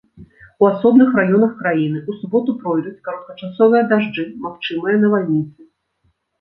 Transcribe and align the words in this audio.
У 0.63 0.67
асобных 0.69 1.09
раёнах 1.19 1.51
краіны 1.59 1.99
ў 2.09 2.23
суботу 2.23 2.57
пройдуць 2.65 2.95
кароткачасовыя 3.11 3.87
дажджы, 3.95 4.29
магчымыя 4.49 4.95
навальніцы. 5.07 5.61